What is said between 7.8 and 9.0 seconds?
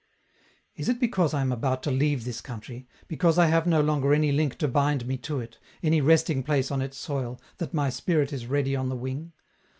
spirit is ready on the